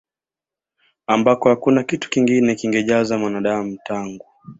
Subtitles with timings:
[1.07, 4.25] ambako hakuna kitu kingine kingejaza Mwanadamu tangu